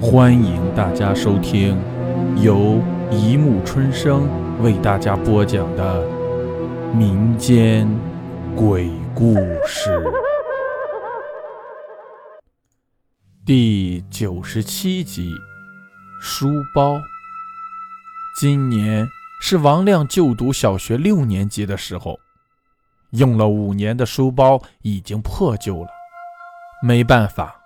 [0.00, 1.76] 欢迎大家收听
[2.40, 4.28] 由一木春生
[4.62, 6.06] 为大家播讲的
[6.94, 7.88] 民间
[8.54, 9.34] 鬼故
[9.66, 10.00] 事
[13.44, 15.34] 第九十七集：
[16.20, 17.00] 书包。
[18.40, 19.04] 今年
[19.40, 22.16] 是王亮就读小学六年级的时候，
[23.10, 25.88] 用了五年的书包已经破旧了，
[26.84, 27.57] 没办法。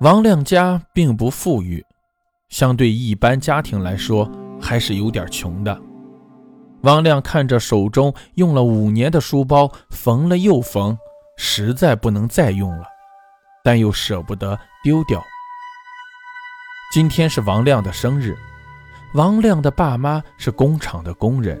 [0.00, 1.82] 王亮家并不富裕，
[2.50, 5.80] 相对一般家庭来说还是有点穷的。
[6.82, 10.96] 王亮看着手中用了五年的书包，缝了又缝，
[11.38, 12.84] 实在不能再用了，
[13.64, 15.22] 但又舍不得丢掉。
[16.92, 18.36] 今天是王亮的生日，
[19.14, 21.58] 王亮的爸妈是工厂的工人，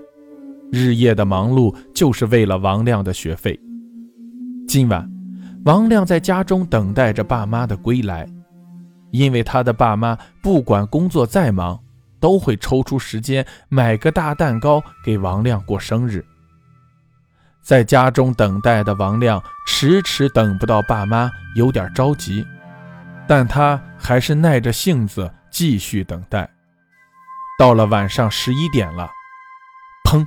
[0.70, 3.58] 日夜的忙碌就是为了王亮的学费。
[4.68, 5.15] 今晚。
[5.66, 8.24] 王亮在家中等待着爸妈的归来，
[9.10, 11.80] 因为他的爸妈不管工作再忙，
[12.20, 16.24] 都会抽出时间买个大蛋糕给王亮过生日。
[17.62, 22.46] 在家中等待的王亮迟迟等不到爸妈，有点着急，
[23.26, 26.48] 但他还是耐着性子继续等待。
[27.58, 29.10] 到了晚上十一点了，
[30.04, 30.24] 砰！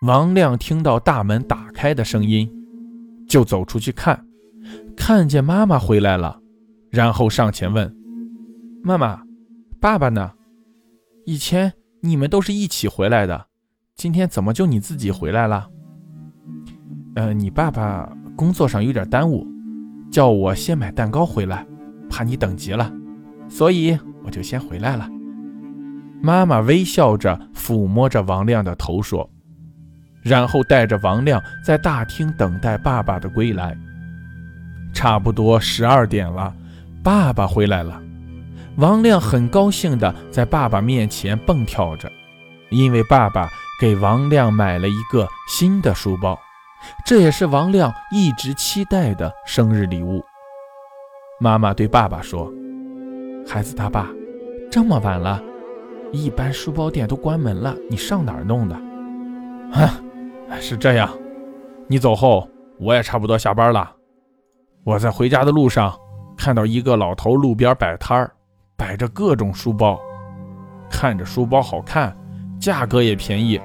[0.00, 2.63] 王亮听到大门打开的声音。
[3.28, 4.26] 就走出去看，
[4.96, 6.40] 看见妈妈回来了，
[6.90, 7.94] 然后上前问
[8.82, 9.22] ：“妈妈，
[9.80, 10.32] 爸爸呢？
[11.26, 13.46] 以前你们都是一起回来的，
[13.96, 15.68] 今天怎么就你自己回来了
[17.16, 19.46] ？”“呃，你爸爸工作上有点耽误，
[20.10, 21.66] 叫我先买蛋糕回来，
[22.10, 22.92] 怕你等急了，
[23.48, 25.08] 所以我就先回来了。”
[26.22, 29.28] 妈妈微笑着抚摸着王亮的头说。
[30.24, 33.76] 然后带着王亮在大厅等待爸爸的归来。
[34.92, 36.54] 差不多十二点了，
[37.02, 38.00] 爸爸回来了。
[38.76, 42.10] 王亮很高兴地在爸爸面前蹦跳着，
[42.70, 43.48] 因为爸爸
[43.80, 46.38] 给王亮买了一个新的书包，
[47.04, 50.24] 这也是王亮一直期待的生日礼物。
[51.40, 52.50] 妈妈对爸爸说
[53.46, 54.08] ：“孩子他爸，
[54.70, 55.42] 这么晚了，
[56.12, 58.76] 一般书包店都关门了，你上哪儿弄的？”
[59.72, 60.00] 哈。
[60.60, 61.08] 是这样，
[61.86, 62.48] 你走后，
[62.78, 63.90] 我也差不多下班了。
[64.84, 65.94] 我在回家的路上，
[66.36, 68.30] 看到一个老头路边摆摊儿，
[68.76, 69.98] 摆着各种书包，
[70.90, 72.14] 看着书包好看，
[72.60, 73.60] 价格也便宜。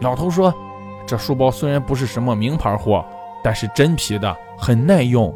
[0.00, 0.54] 老头说
[1.06, 3.04] ：“这书包虽然不是什么名牌货，
[3.42, 5.34] 但是真皮的，很耐用，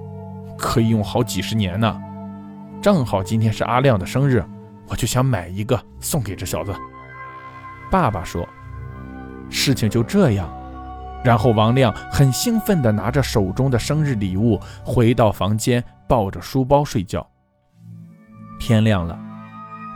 [0.56, 2.00] 可以用好几十年呢。
[2.81, 4.44] 正好今天是阿亮的生日，
[4.88, 6.72] 我就想买一个送给这小子。”
[7.91, 8.49] 爸爸说
[9.50, 10.49] ：“事情就这样。”
[11.25, 17.27] 然后王亮很兴奋地拿着手中的生日礼物回到房间，抱着书包睡觉。
[18.59, 19.19] 天亮了，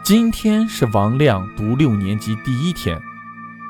[0.05, 2.99] 今天是王亮读六年级第一天，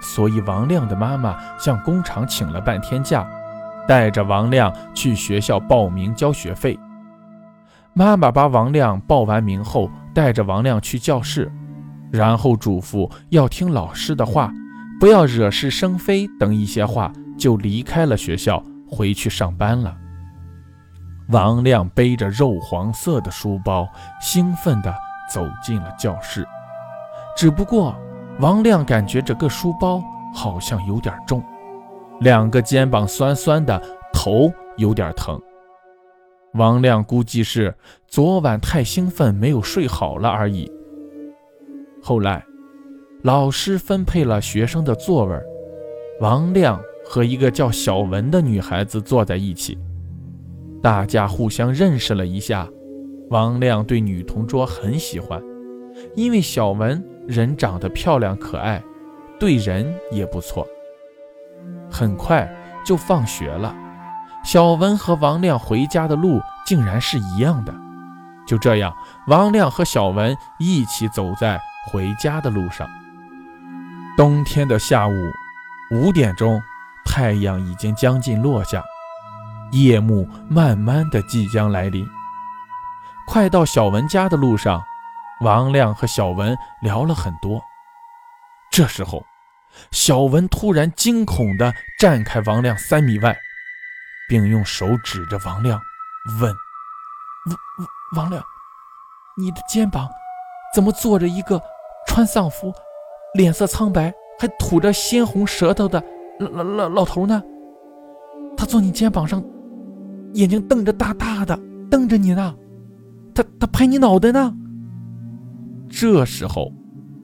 [0.03, 3.27] 所以王亮的妈妈向工厂请了半天假，
[3.89, 6.79] 带着王亮去学校报名交学费。
[7.95, 11.51] 妈妈把王亮报完名后，带着王亮去教室，
[12.11, 14.53] 然后嘱咐要听老师的话，
[14.99, 17.13] 不要惹是生非等一些话。
[17.39, 19.95] 就离开了学校，回去上班了。
[21.29, 23.87] 王亮背着肉黄色的书包，
[24.23, 24.91] 兴奋地
[25.31, 26.47] 走进了教室。
[27.37, 27.95] 只不过，
[28.41, 30.03] 王亮感觉这个书包
[30.35, 31.45] 好像有点重，
[32.21, 33.79] 两个肩膀酸酸的，
[34.15, 35.39] 头有点疼。
[36.55, 37.77] 王亮估计是
[38.09, 40.73] 昨晚太兴奋，没有睡好了而已。
[42.03, 42.43] 后来，
[43.27, 45.37] 老师分配了学生的座位，
[46.21, 46.81] 王亮。
[47.09, 49.79] 和一个叫小文的女孩子坐在一起，
[50.83, 52.69] 大家互相认识了一下。
[53.31, 55.41] 王亮对女同桌很喜欢，
[56.17, 58.83] 因为小文人长得漂亮可爱，
[59.39, 60.67] 对人也不错。
[61.89, 62.49] 很快
[62.85, 63.73] 就放学了，
[64.45, 67.73] 小文和王亮回家的路竟然是一样的。
[68.49, 68.93] 就这样，
[69.29, 72.89] 王亮和小文一起走在回家的路上。
[74.17, 75.15] 冬天的下午
[75.91, 76.63] 五点钟。
[77.09, 78.85] 太阳已经将近落下，
[79.71, 82.07] 夜幕慢慢的即将来临。
[83.27, 84.85] 快到小文家的路上，
[85.41, 87.63] 王亮和小文聊了很多。
[88.71, 89.25] 这时候，
[89.93, 93.35] 小文突然惊恐地站开王亮三米外，
[94.29, 95.81] 并用手指着王亮，
[96.41, 96.53] 问
[97.47, 98.43] ：“王王王亮，
[99.39, 100.09] 你的肩膀
[100.75, 101.63] 怎么坐着一个
[102.07, 102.75] 穿丧服、
[103.37, 106.03] 脸色苍白还吐着鲜红舌头的？”
[106.41, 107.43] 老老老头呢？
[108.57, 109.43] 他坐你肩膀上，
[110.35, 111.59] 眼睛瞪着大大的，
[111.91, 112.55] 瞪着你呢。
[113.35, 114.55] 他他拍你脑袋呢。
[115.89, 116.73] 这时候，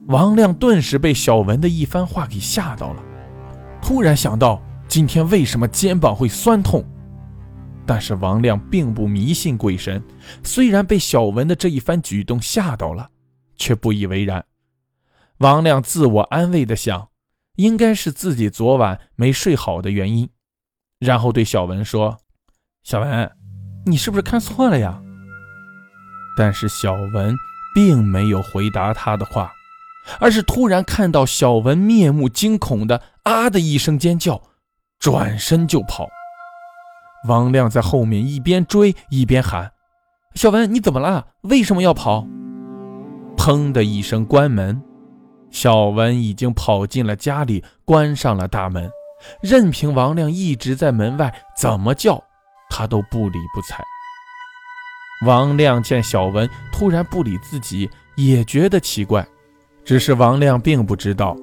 [0.07, 3.03] 王亮顿时被小文的一番话给吓到了，
[3.81, 6.83] 突然想到今天为什么肩膀会酸痛。
[7.85, 10.01] 但是王亮并不迷信鬼神，
[10.43, 13.09] 虽然被小文的这一番举动吓到了，
[13.57, 14.43] 却不以为然。
[15.43, 17.09] 王亮自我安慰的想，
[17.57, 20.29] 应该是自己昨晚没睡好的原因，
[20.99, 22.17] 然后对小文说
[22.81, 23.29] ：“小文，
[23.85, 25.01] 你是不是看错了呀？”
[26.39, 27.35] 但是小文
[27.75, 29.51] 并没有回答他的话，
[30.17, 34.41] 而是突然看到小文面目惊恐的啊的一声尖叫，
[34.97, 36.07] 转身就跑。
[37.27, 39.73] 王亮在后面一边追一边喊
[40.35, 41.27] ：“小文，你怎么了？
[41.41, 42.25] 为什么要跑？”
[43.35, 44.81] 砰的一声关门，
[45.53, 48.89] 小文已经跑进了家里，关上了大门，
[49.39, 52.21] 任凭王亮一直在门外怎么叫，
[52.71, 53.83] 他都不理不睬。
[55.27, 59.25] 王亮见小文突然不理自己，也觉得奇怪，
[59.85, 61.37] 只是王亮并不知道。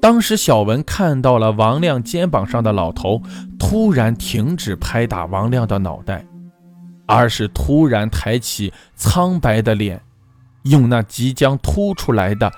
[0.00, 3.22] 当时，小文看到了王亮肩膀上的老头
[3.58, 6.24] 突然停止拍打王亮的脑袋，
[7.06, 10.00] 而是突然抬起苍白的脸，
[10.62, 12.50] 用那即将凸出来的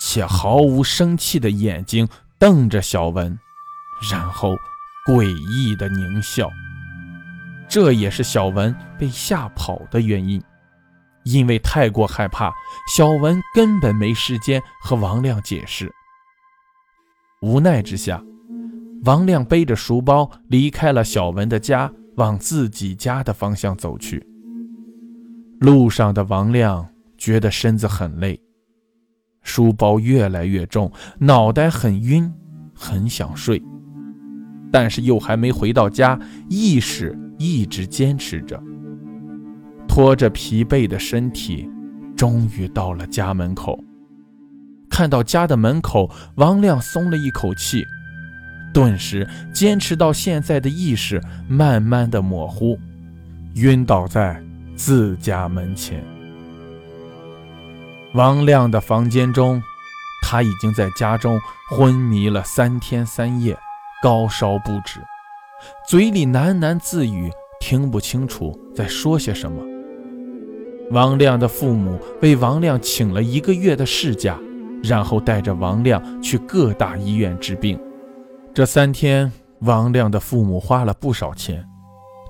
[0.00, 2.08] 且毫无生气的眼睛
[2.38, 3.38] 瞪着小文，
[4.10, 4.56] 然后
[5.06, 6.50] 诡异的狞笑。
[7.68, 10.42] 这也是小文被吓跑的原因，
[11.24, 12.50] 因为太过害怕，
[12.96, 15.92] 小文根本没时间和王亮解释。
[17.42, 18.22] 无奈之下，
[19.04, 24.26] 王亮背着书包离开了小文的家，往自己家的方向走去。
[25.60, 28.40] 路上的王亮觉得身子很累，
[29.48, 32.30] 书包越来越重，脑袋很晕，
[32.74, 33.60] 很想睡，
[34.70, 38.62] 但是又还没回到家，意识一直坚持着，
[39.88, 41.66] 拖着疲惫的身体，
[42.14, 43.82] 终于到了家门口。
[44.90, 47.82] 看到家的门口，王亮松了一口气，
[48.74, 52.78] 顿时坚持到现在的意识慢慢的模糊，
[53.54, 54.42] 晕倒在
[54.76, 56.04] 自家门前。
[58.14, 59.62] 王亮的房间中，
[60.22, 61.40] 他已经在家中
[61.70, 63.56] 昏迷了三天三夜，
[64.02, 65.00] 高烧不止，
[65.86, 69.62] 嘴里喃喃自语，听不清楚在说些什么。
[70.90, 74.38] 王亮的父母为王亮请了一个月的事假。
[74.80, 77.76] 然后带着王亮去各大医院治病。
[78.54, 79.32] 这三天，
[79.62, 81.68] 王亮的父母花了不少钱，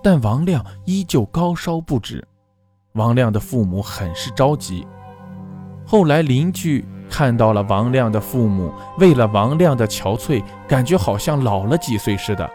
[0.03, 2.27] 但王亮依旧高烧不止。
[2.95, 4.87] 王亮的父母很是着急。
[5.91, 12.49] 后来邻居看到了王亮的父母为了王亮的憔悴，感觉好像老了几岁似的。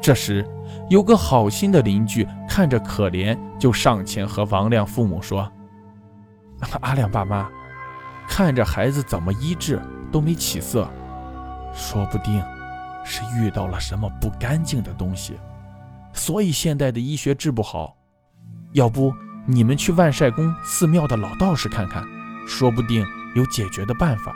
[0.00, 0.44] 这时，
[0.90, 5.48] 有个好心的邻居看着可怜，就上前和王亮父母说
[6.82, 7.48] ：“阿亮爸妈。”
[8.26, 10.90] 看着孩子怎么医治都没起色，
[11.72, 12.42] 说不定
[13.04, 15.38] 是遇到了什么不干净的东西，
[16.12, 17.94] 所以现代的医学治不好。
[18.72, 19.14] 要不
[19.46, 22.02] 你们去万晒宫寺庙的老道士看看，
[22.48, 23.06] 说不定
[23.36, 24.34] 有解决的办法。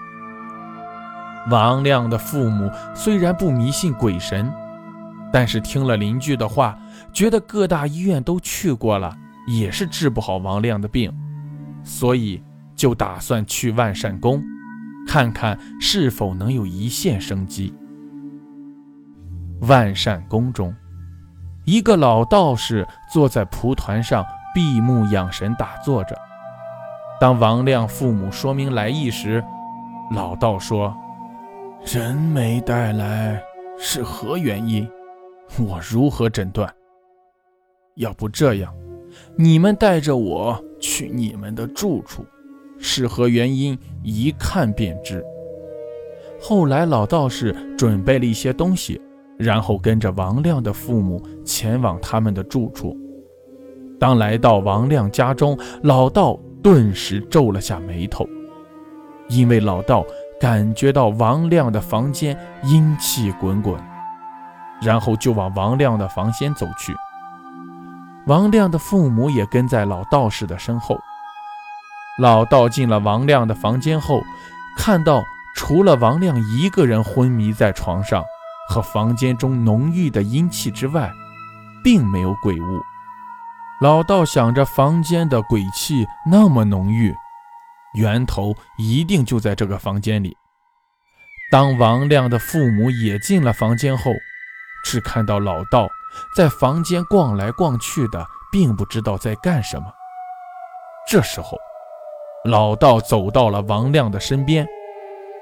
[1.50, 4.52] 王亮的父母虽然不迷信鬼神，
[5.32, 6.78] 但是听了邻居的话，
[7.12, 9.16] 觉得各大医院都去过了，
[9.48, 11.12] 也是治不好王亮的病，
[11.82, 12.40] 所以。
[12.74, 14.42] 就打算去万善宫，
[15.06, 17.72] 看看是否能有一线生机。
[19.60, 20.74] 万善宫中，
[21.64, 26.18] 一个老道士坐在蒲团上闭目养神打坐着。
[27.22, 29.40] 当王亮父母说明来意时，
[30.12, 30.92] 老道说
[31.86, 33.40] ：“人没带来，
[33.78, 34.90] 是何原因？
[35.56, 36.68] 我如何诊断？
[37.94, 38.74] 要不这样，
[39.36, 42.26] 你们带着我去你们的住处。”
[42.76, 43.78] 是何原因？
[44.02, 45.24] 一看便知。
[46.40, 49.00] 后来老道士准备了一些东西，
[49.38, 52.98] 然后跟着王亮的父母前往他们的住处。
[54.00, 58.26] 当来到王亮家中，老道顿时皱了下眉头，
[59.28, 60.04] 因为老道
[60.40, 63.82] 感觉到王亮的房间阴气滚滚，
[64.80, 66.94] 然后就往王亮的房间走去。
[68.26, 70.96] 王亮的父母也跟在老道士的身后。
[72.18, 74.22] 老道进了王亮的房间后，
[74.78, 75.22] 看到
[75.56, 78.22] 除了王亮一个人昏迷在床上，
[78.68, 81.10] 和房间中浓郁的阴气之外，
[81.82, 82.80] 并没有鬼物。
[83.82, 87.12] 老道想着，房间的鬼气那么浓郁，
[87.94, 90.36] 源头一定就在这个房间里。
[91.50, 94.12] 当王亮的父母也进了房间后，
[94.84, 95.88] 只看到老道
[96.36, 99.86] 在房间逛来逛去的，并不知道在干什么。
[101.10, 101.58] 这时候。
[102.44, 104.64] 老道走到了王亮的身边，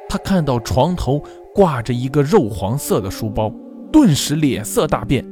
[0.08, 1.22] 他看到床头
[1.54, 3.52] 挂着一个肉黄色的书包，
[3.92, 5.24] 顿时脸色大变，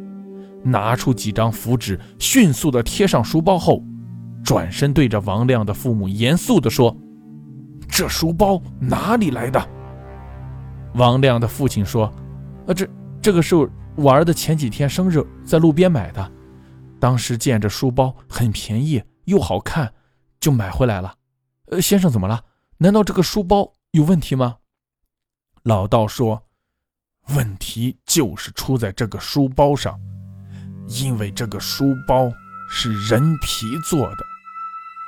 [0.64, 3.82] 拿出几张符纸，迅速地贴上书包后，
[4.44, 6.96] 转身对着王亮的父母严肃地说
[7.88, 9.68] ：“这书包哪里来的？”
[10.94, 12.12] 王亮的父亲说
[12.66, 12.88] ：“呃，这
[13.20, 13.54] 这个是
[13.96, 16.32] 我儿子前几天生日在路边买的，
[16.98, 19.92] 当时见着书包很便宜又好看，
[20.40, 21.14] 就买回来了。”
[21.70, 22.42] 呃，先生怎么了？
[22.78, 24.56] 难道这个书包有问题吗？
[25.64, 26.42] 老道说
[27.34, 30.00] ：“问题就是出在这个书包上，
[30.88, 32.32] 因为这个书包
[32.68, 34.24] 是人皮做的，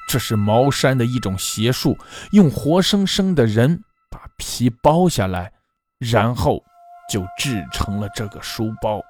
[0.08, 1.96] 这是茅山的一种邪术，
[2.32, 5.52] 用活生生的人把皮剥下来，
[5.98, 6.62] 然后
[7.10, 9.00] 就制成了这个书包。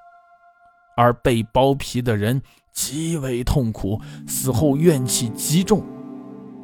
[0.97, 2.41] 而被剥皮的人
[2.73, 5.85] 极为痛苦，死后怨气极重。”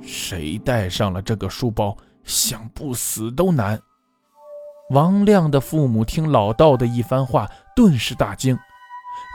[0.01, 3.79] 谁带上了这个书包，想不死都难。
[4.91, 8.57] 王亮的父母听老道的一番话，顿时大惊，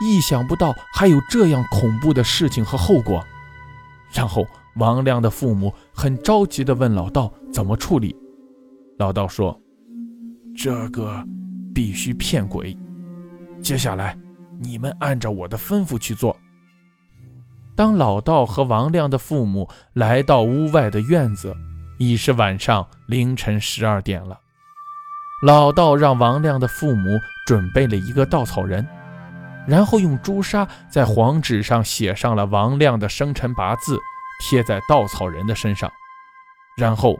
[0.01, 3.23] 意想不到还有这样恐怖的事情和后果。
[4.11, 8.15] 然后，王亮的父母很着急地问老道怎么处理。
[8.99, 9.59] 老道说
[10.55, 11.25] ：“这个
[11.73, 12.77] 必须骗鬼。
[13.61, 14.17] 接下来，
[14.59, 16.35] 你们按照我的吩咐去做。”
[17.75, 21.55] 当老道和王亮的父母来到屋外的院子，
[21.97, 24.39] 已是晚上凌晨十二点了。
[25.43, 28.87] 老道让王亮的父母准备了一个稻草人，
[29.67, 33.97] 然后用朱砂在黄纸上写上了王亮的生辰八字，
[34.41, 35.91] 贴在稻草人的身上，
[36.77, 37.19] 然后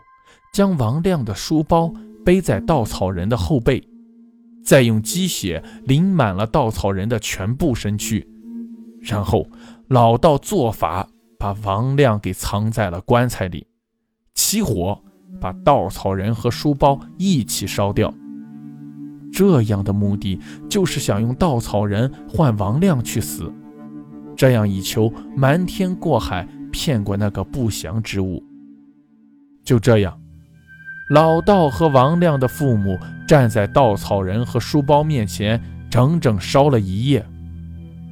[0.52, 1.94] 将王亮的书包
[2.26, 3.82] 背在稻草人的后背，
[4.64, 8.28] 再用鸡血淋满了稻草人的全部身躯，
[9.02, 9.48] 然后。
[9.90, 11.08] 老道做法，
[11.38, 13.68] 把王亮给藏在了棺材里，
[14.34, 15.00] 起火，
[15.40, 18.12] 把稻草人和书包一起烧掉。
[19.34, 23.52] 这样的目的就是想用稻草人换王亮去死，
[24.36, 28.44] 这样以求瞒天过海，骗过那个不祥之物。
[29.63, 30.20] 就这样，
[31.10, 32.98] 老道和王亮的父母
[33.28, 37.25] 站在稻草人和书包面前，整整烧了一夜。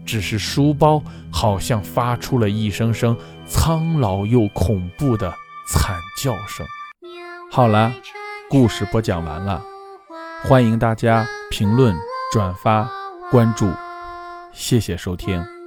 [0.04, 1.02] 只是书包
[1.32, 5.32] 好像发出了一声声苍老又恐怖的
[5.68, 6.66] 惨叫声。
[7.52, 7.94] 好了，
[8.50, 9.62] 故事播讲完了，
[10.44, 11.96] 欢迎大家评论、
[12.34, 12.90] 转发、
[13.30, 13.70] 关注，
[14.52, 15.61] 谢谢收听。